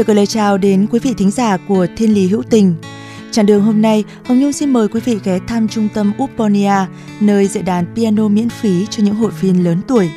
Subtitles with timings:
[0.00, 2.74] được gửi lời chào đến quý vị thính giả của Thiên Lý Hữu Tình.
[3.30, 6.74] Chặng đường hôm nay, Hồng Nhung xin mời quý vị ghé thăm trung tâm Uponia,
[7.20, 10.10] nơi dạy đàn piano miễn phí cho những hội viên lớn tuổi.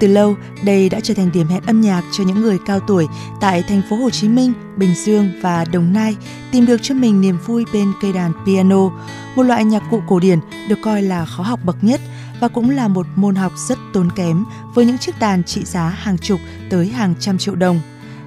[0.00, 3.06] Từ lâu, đây đã trở thành điểm hẹn âm nhạc cho những người cao tuổi
[3.40, 6.16] tại thành phố Hồ Chí Minh, Bình Dương và Đồng Nai
[6.52, 8.90] tìm được cho mình niềm vui bên cây đàn piano,
[9.36, 12.00] một loại nhạc cụ cổ điển được coi là khó học bậc nhất
[12.40, 14.44] và cũng là một môn học rất tốn kém
[14.74, 17.80] với những chiếc đàn trị giá hàng chục tới hàng trăm triệu đồng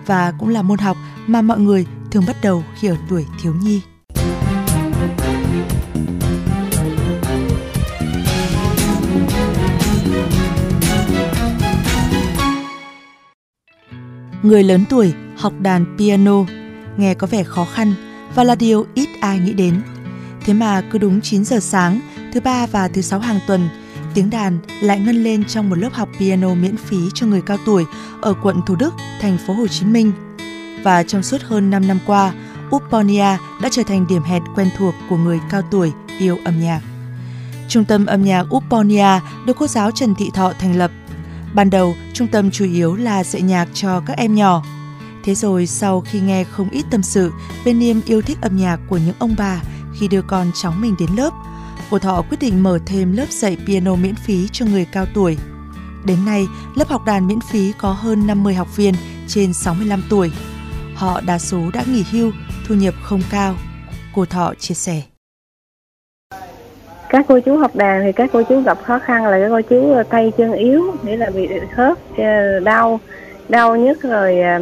[0.10, 3.54] và cũng là môn học mà mọi người thường bắt đầu khi ở tuổi thiếu
[3.62, 3.82] nhi.
[14.44, 16.46] Người lớn tuổi học đàn piano
[16.98, 17.94] nghe có vẻ khó khăn
[18.36, 19.82] và là điều ít ai nghĩ đến.
[20.46, 22.00] Thế mà cứ đúng 9 giờ sáng,
[22.34, 23.70] thứ ba và thứ sáu hàng tuần,
[24.14, 27.58] tiếng đàn lại ngân lên trong một lớp học piano miễn phí cho người cao
[27.66, 27.86] tuổi
[28.22, 30.12] ở quận Thủ Đức, thành phố Hồ Chí Minh.
[30.84, 32.34] Và trong suốt hơn 5 năm qua,
[32.76, 36.82] Uponia đã trở thành điểm hẹn quen thuộc của người cao tuổi yêu âm nhạc.
[37.68, 40.92] Trung tâm âm nhạc Uponia được cô giáo Trần Thị Thọ thành lập.
[41.54, 44.64] Ban đầu, trung tâm chủ yếu là dạy nhạc cho các em nhỏ.
[45.23, 47.32] Thế rồi sau khi nghe không ít tâm sự
[47.64, 49.62] về niềm yêu thích âm nhạc của những ông bà
[50.00, 51.34] khi đưa con cháu mình đến lớp,
[51.92, 55.38] cô Thọ quyết định mở thêm lớp dạy piano miễn phí cho người cao tuổi.
[56.06, 56.45] Đến nay,
[56.76, 58.94] lớp học đàn miễn phí có hơn 50 học viên
[59.28, 60.32] trên 65 tuổi.
[60.95, 62.32] Họ đa số đã nghỉ hưu,
[62.67, 63.55] thu nhập không cao.
[64.16, 65.02] Cô Thọ chia sẻ.
[67.10, 69.61] các cô chú học đàn thì các cô chú gặp khó khăn là các cô
[69.61, 73.00] chú tay chân yếu nghĩa là bị khớp ờ, đau
[73.50, 74.60] đau nhất rồi ờ,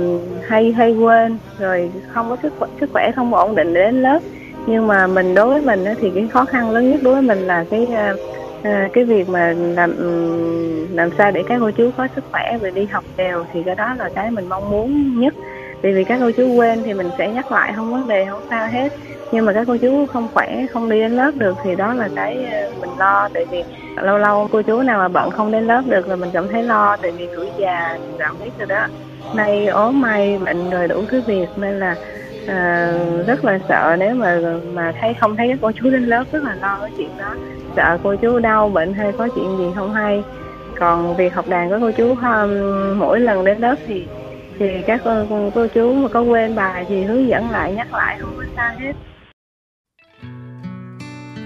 [0.48, 4.02] hay hay quên rồi không có sức khỏe, sức khỏe không ổn định để đến
[4.02, 4.20] lớp
[4.68, 7.48] nhưng mà mình đối với mình thì cái khó khăn lớn nhất đối với mình
[7.48, 8.18] là cái ờ,
[8.64, 9.92] ờ, cái việc mà làm
[10.92, 13.76] làm sao để các cô chú có sức khỏe và đi học đều thì cái
[13.76, 15.34] đó là cái mình mong muốn nhất.
[15.84, 18.42] Vì vì các cô chú quên thì mình sẽ nhắc lại không vấn đề, không
[18.50, 18.90] sao hết.
[19.32, 22.10] Nhưng mà các cô chú không khỏe, không đi đến lớp được thì đó là
[22.16, 23.30] cái ờ, mình lo.
[23.34, 23.64] Tại vì
[24.04, 26.64] lâu lâu cô chú nào mà bận không đến lớp được là mình cảm thấy
[26.64, 28.88] lo, tại vì tuổi già cảm thấy rồi đó.
[29.34, 31.96] Nay ốm may bệnh rồi đủ thứ việc nên là
[32.48, 32.94] à,
[33.28, 34.40] rất là sợ nếu mà
[34.74, 37.36] mà thấy không thấy các cô chú đến lớp rất là lo cái chuyện đó.
[37.76, 40.24] Sợ cô chú đau bệnh hay có chuyện gì không hay.
[40.80, 44.08] Còn việc học đàn của cô chú um, mỗi lần đến lớp thì
[44.60, 45.26] thì các cô,
[45.56, 48.74] cô chú mà có quên bài thì hướng dẫn lại nhắc lại không có sao
[48.80, 48.94] hết.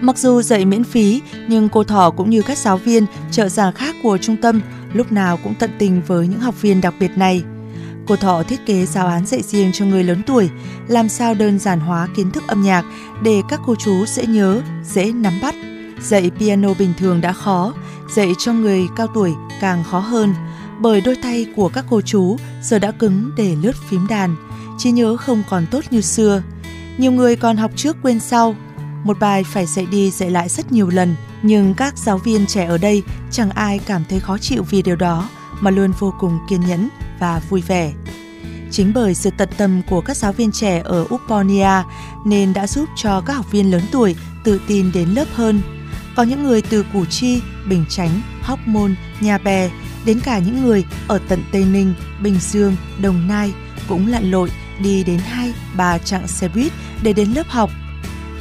[0.01, 3.73] Mặc dù dạy miễn phí, nhưng cô Thỏ cũng như các giáo viên, trợ giảng
[3.73, 4.61] khác của trung tâm
[4.93, 7.43] lúc nào cũng tận tình với những học viên đặc biệt này.
[8.07, 10.49] Cô Thọ thiết kế giáo án dạy riêng cho người lớn tuổi,
[10.87, 12.85] làm sao đơn giản hóa kiến thức âm nhạc
[13.23, 15.55] để các cô chú dễ nhớ, dễ nắm bắt.
[16.01, 17.73] Dạy piano bình thường đã khó,
[18.15, 20.33] dạy cho người cao tuổi càng khó hơn,
[20.79, 24.35] bởi đôi tay của các cô chú giờ đã cứng để lướt phím đàn,
[24.77, 26.43] trí nhớ không còn tốt như xưa.
[26.97, 28.55] Nhiều người còn học trước quên sau,
[29.03, 32.65] một bài phải dạy đi dạy lại rất nhiều lần, nhưng các giáo viên trẻ
[32.65, 35.29] ở đây chẳng ai cảm thấy khó chịu vì điều đó
[35.59, 36.89] mà luôn vô cùng kiên nhẫn
[37.21, 37.93] và vui vẻ.
[38.71, 41.83] Chính bởi sự tận tâm của các giáo viên trẻ ở Uponia
[42.25, 45.61] nên đã giúp cho các học viên lớn tuổi tự tin đến lớp hơn.
[46.15, 49.69] Có những người từ Củ Chi, Bình Chánh, Hóc Môn, Nhà Bè
[50.05, 53.53] đến cả những người ở tận Tây Ninh, Bình Dương, Đồng Nai
[53.87, 54.51] cũng lặn lội
[54.83, 56.71] đi đến hai ba chặng xe buýt
[57.03, 57.69] để đến lớp học.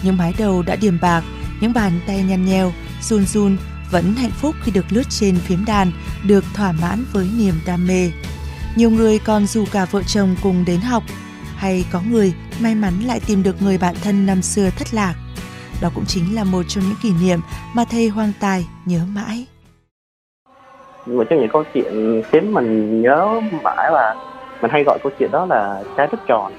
[0.02, 1.24] Những mái đầu đã điểm bạc,
[1.60, 3.56] những bàn tay nhăn nheo, run run
[3.90, 5.92] vẫn hạnh phúc khi được lướt trên phím đàn,
[6.24, 8.10] được thỏa mãn với niềm đam mê.
[8.76, 11.02] Nhiều người còn dù cả vợ chồng cùng đến học,
[11.56, 15.14] hay có người may mắn lại tìm được người bạn thân năm xưa thất lạc.
[15.82, 17.40] Đó cũng chính là một trong những kỷ niệm
[17.74, 19.46] mà thầy Hoàng Tài nhớ mãi.
[21.06, 24.14] một trong những câu chuyện khiến mình nhớ mãi là
[24.62, 26.52] mình hay gọi câu chuyện đó là trái đất tròn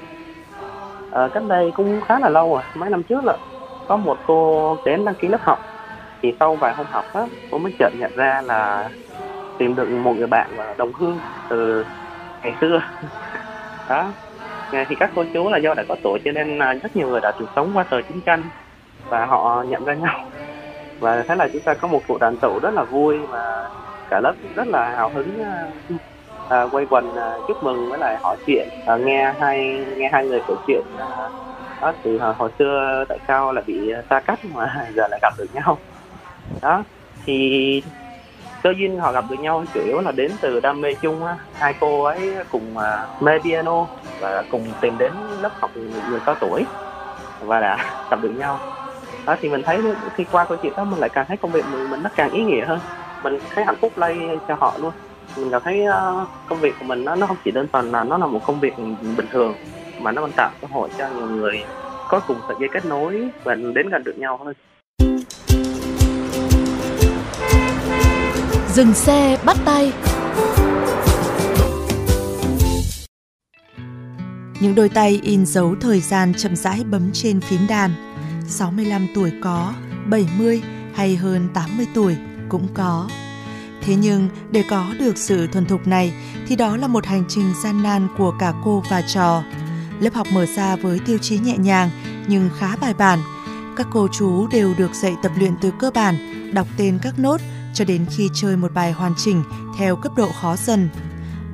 [1.10, 3.36] à, cách đây cũng khá là lâu rồi mấy năm trước là
[3.88, 5.58] có một cô đến đăng ký lớp học
[6.22, 8.90] thì sau vài hôm học á cô mới chợt nhận ra là
[9.58, 11.18] tìm được một người bạn và đồng hương
[11.48, 11.84] từ
[12.42, 12.82] ngày xưa.
[13.88, 14.12] Đó.
[14.88, 17.32] Thì các cô chú là do đã có tuổi cho nên rất nhiều người đã
[17.38, 18.42] từng sống qua thời chiến tranh
[19.08, 20.24] và họ nhận ra nhau.
[21.00, 23.70] Và thế là chúng ta có một cuộc đoàn tụ rất là vui và
[24.10, 25.68] cả lớp rất là hào hứng à,
[26.48, 30.26] à quay quần à, chúc mừng với lại hỏi chuyện à, nghe hai nghe hai
[30.26, 31.06] người kể chuyện à,
[31.80, 35.18] đó từ hồi, hồi xưa tại sao lại bị à, xa cách mà giờ lại
[35.22, 35.78] gặp được nhau.
[36.62, 36.84] Đó.
[37.26, 37.82] Thì
[38.62, 41.36] cơ duyên họ gặp được nhau chủ yếu là đến từ đam mê chung á.
[41.54, 43.86] Hai cô ấy cùng à, mê piano
[44.20, 46.64] và cùng tìm đến lớp học người, người cao tuổi
[47.40, 47.76] và đã
[48.10, 48.58] gặp được nhau.
[49.26, 49.82] Đó thì mình thấy
[50.14, 52.30] khi qua câu chuyện đó mình lại càng thấy công việc mình mình nó càng
[52.30, 52.78] ý nghĩa hơn.
[53.22, 54.18] Mình thấy hạnh phúc lây
[54.48, 54.92] cho họ luôn.
[55.36, 58.04] Mình cảm thấy uh, công việc của mình nó nó không chỉ đơn thuần là
[58.04, 58.78] nó là một công việc
[59.16, 59.54] bình thường
[60.00, 61.64] mà nó còn tạo cơ hội cho nhiều người
[62.08, 64.54] có cùng sợi dây kết nối và đến gần được nhau hơn.
[68.74, 69.92] Dừng xe bắt tay
[74.60, 77.90] Những đôi tay in dấu thời gian chậm rãi bấm trên phím đàn
[78.48, 79.74] 65 tuổi có,
[80.06, 80.62] 70
[80.94, 82.16] hay hơn 80 tuổi
[82.48, 83.08] cũng có.
[83.82, 86.14] Thế nhưng để có được sự thuần thục này
[86.46, 89.42] thì đó là một hành trình gian nan của cả cô và trò.
[90.00, 91.90] Lớp học mở ra với tiêu chí nhẹ nhàng
[92.28, 93.18] nhưng khá bài bản.
[93.76, 96.14] Các cô chú đều được dạy tập luyện từ cơ bản,
[96.54, 97.40] đọc tên các nốt
[97.74, 99.42] cho đến khi chơi một bài hoàn chỉnh
[99.78, 100.88] theo cấp độ khó dần.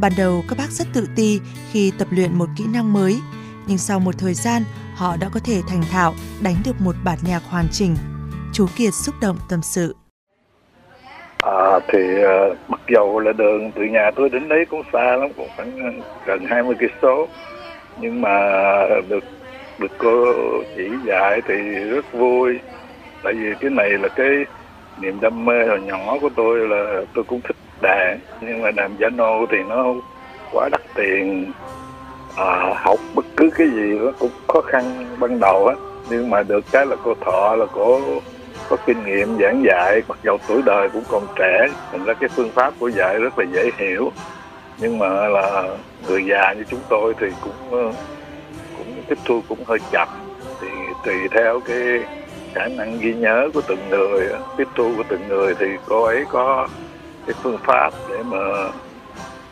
[0.01, 1.41] Ban đầu các bác rất tự ti
[1.73, 3.19] khi tập luyện một kỹ năng mới,
[3.67, 4.63] nhưng sau một thời gian
[4.95, 7.97] họ đã có thể thành thạo đánh được một bản nhạc hoàn chỉnh.
[8.53, 9.97] Chú Kiệt xúc động tâm sự.
[11.43, 15.31] À, thì uh, mặc dầu là đường từ nhà tôi đến đấy cũng xa lắm,
[15.37, 17.29] cũng khoảng gần 20 cây số,
[18.01, 18.31] nhưng mà
[19.09, 19.25] được
[19.79, 20.25] được cô
[20.77, 21.55] chỉ dạy thì
[21.91, 22.59] rất vui.
[23.23, 24.29] Tại vì cái này là cái
[25.01, 28.97] niềm đam mê hồi nhỏ của tôi là tôi cũng thích đàn nhưng mà đàn
[28.97, 29.85] piano thì nó
[30.53, 31.53] quá đắt tiền.
[32.37, 35.75] À, học bất cứ cái gì nó cũng khó khăn ban đầu á
[36.11, 38.01] nhưng mà được cái là cô thọ là cô
[38.71, 42.29] có kinh nghiệm giảng dạy mặc dầu tuổi đời cũng còn trẻ thành ra cái
[42.37, 44.13] phương pháp của dạy rất là dễ hiểu.
[44.81, 45.77] Nhưng mà là
[46.09, 47.93] người già như chúng tôi thì cũng ờ,
[48.79, 50.09] cũng tiếp thu cũng hơi chậm.
[50.61, 50.69] Thì
[51.05, 51.77] tùy theo cái
[52.59, 56.25] khả năng ghi nhớ của từng người, tiếp thu của từng người thì cô ấy
[56.31, 56.69] có
[57.27, 58.39] cái phương pháp để mà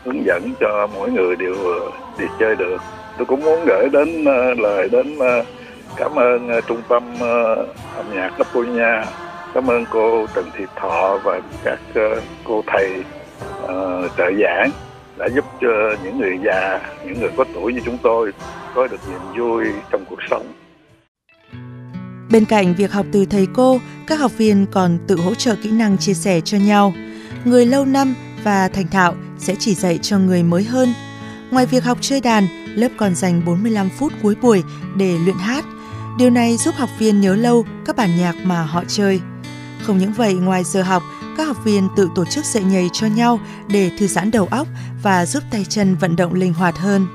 [0.05, 2.77] hướng dẫn cho mỗi người đều ờ, đi chơi được.
[3.17, 5.43] Tôi cũng muốn gửi đến ờ, lời đến ờ,
[5.95, 7.03] cảm ơn trung tâm
[7.95, 9.03] âm nhạc Laponia.
[9.53, 11.79] Cảm ơn cô Trần Thị Thọ và các
[12.43, 13.03] cô thầy
[14.17, 14.69] trợ giảng
[15.17, 18.31] đã giúp cho những người già, những người có tuổi như chúng tôi
[18.75, 20.66] có được niềm vui trong cuộc sống.
[22.29, 25.71] Bên cạnh việc học từ thầy cô, các học viên còn tự hỗ trợ kỹ
[25.71, 26.93] năng chia sẻ cho nhau.
[27.45, 30.93] Người lâu năm và thành thạo sẽ chỉ dạy cho người mới hơn.
[31.51, 34.63] Ngoài việc học chơi đàn, lớp còn dành 45 phút cuối buổi
[34.97, 35.65] để luyện hát.
[36.17, 39.19] Điều này giúp học viên nhớ lâu các bản nhạc mà họ chơi.
[39.83, 41.03] Không những vậy, ngoài giờ học,
[41.37, 44.67] các học viên tự tổ chức dạy nhảy cho nhau để thư giãn đầu óc
[45.03, 47.07] và giúp tay chân vận động linh hoạt hơn.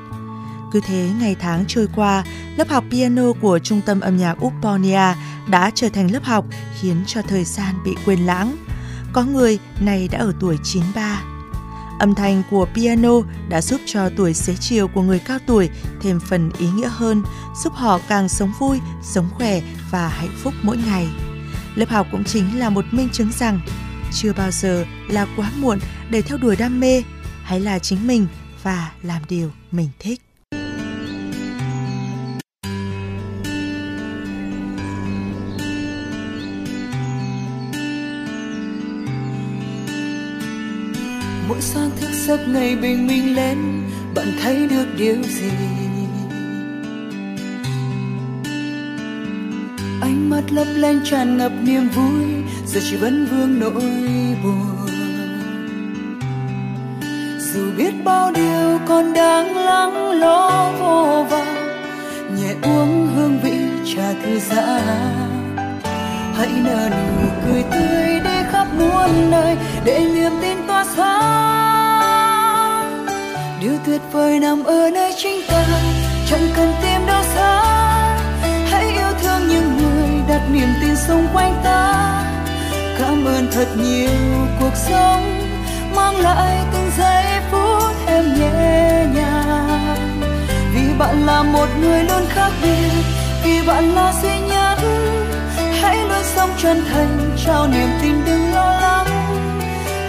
[0.73, 2.25] Cứ thế ngày tháng trôi qua,
[2.56, 5.14] lớp học piano của Trung tâm âm nhạc Uptonia
[5.49, 6.44] đã trở thành lớp học
[6.81, 8.56] khiến cho thời gian bị quên lãng.
[9.12, 11.22] Có người này đã ở tuổi 93.
[11.99, 13.12] Âm thanh của piano
[13.49, 15.70] đã giúp cho tuổi xế chiều của người cao tuổi
[16.00, 17.22] thêm phần ý nghĩa hơn,
[17.64, 19.60] giúp họ càng sống vui, sống khỏe
[19.90, 21.08] và hạnh phúc mỗi ngày.
[21.75, 23.60] Lớp học cũng chính là một minh chứng rằng
[24.12, 25.78] chưa bao giờ là quá muộn
[26.10, 27.02] để theo đuổi đam mê,
[27.42, 28.26] hãy là chính mình
[28.62, 30.21] và làm điều mình thích.
[41.52, 43.59] Mỗi sáng thức giấc ngày bình minh lên,
[44.14, 45.50] bạn thấy được điều gì?
[50.00, 52.25] Ánh mắt lấp lánh tràn ngập niềm vui,
[52.66, 53.73] giờ chỉ vẫn vương nỗi
[54.42, 54.88] buồn.
[57.38, 61.56] Dù biết bao điều còn đang lắng lo vô vọng,
[62.37, 63.59] nhẹ uống hương vị
[63.94, 65.59] trà thư giãn.
[66.35, 68.32] Hãy nở nụ cười tươi đi
[68.79, 71.93] muôn nơi để niềm tin tỏa sáng.
[73.61, 75.64] Điều tuyệt vời nằm ở nơi chính ta,
[76.31, 77.62] chẳng cần tìm đâu xa.
[78.71, 82.19] Hãy yêu thương những người đặt niềm tin xung quanh ta.
[82.99, 84.11] Cảm ơn thật nhiều
[84.61, 85.38] cuộc sống
[85.97, 89.97] mang lại từng giây phút em nhẹ nhàng.
[90.75, 92.91] Vì bạn là một người luôn khác biệt,
[93.45, 94.79] vì bạn là duy nhất
[95.83, 99.07] hãy luôn sống chân thành, trao niềm tin đừng lo lắng.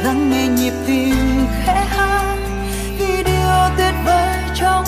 [0.03, 2.35] Lắng nghe nhịp tim khẽ hát
[2.99, 4.85] vì điều tuyệt vời trong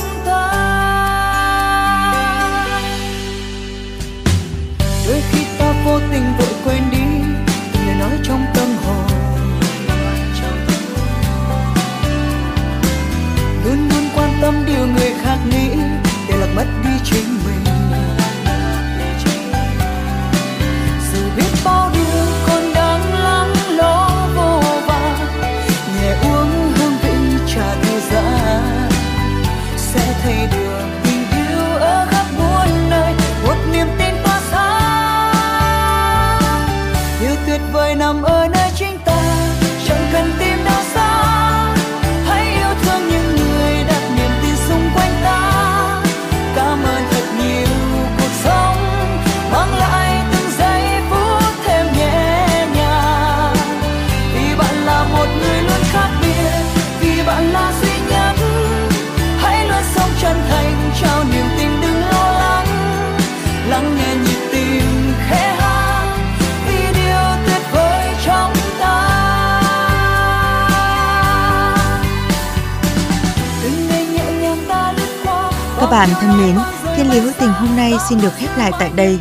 [75.86, 76.58] Các bạn thân mến,
[76.96, 79.20] Thiên lý hữu tình hôm nay xin được khép lại tại đây.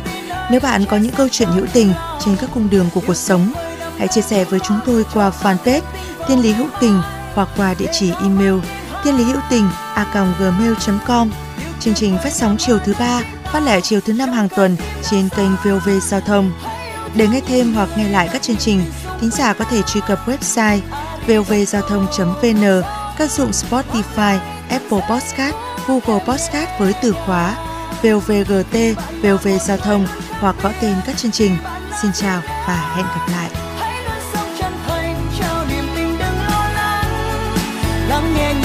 [0.51, 3.53] Nếu bạn có những câu chuyện hữu tình trên các cung đường của cuộc sống,
[3.97, 5.81] hãy chia sẻ với chúng tôi qua fanpage
[6.27, 7.01] Thiên lý hữu tình
[7.33, 8.53] hoặc qua địa chỉ email
[9.03, 11.29] thiên lý hữu tình a gmail.com.
[11.79, 13.21] Chương trình phát sóng chiều thứ ba,
[13.53, 14.77] phát lại chiều thứ năm hàng tuần
[15.09, 16.51] trên kênh VOV Giao thông.
[17.15, 18.81] Để nghe thêm hoặc nghe lại các chương trình,
[19.21, 20.79] thính giả có thể truy cập website
[21.27, 22.81] vovgiao thông.vn,
[23.17, 24.37] các dụng Spotify,
[24.69, 25.55] Apple Podcast,
[25.87, 27.55] Google Podcast với từ khóa
[28.03, 28.75] VOVGT,
[29.23, 30.07] VOV Giao thông
[30.39, 31.57] hoặc gõ tên các chương trình.
[32.01, 33.49] Xin chào và hẹn gặp lại.
[33.77, 37.05] hãy luôn sống chân thành trao niềm tình đừng lo lắng
[38.09, 38.64] lắng nghe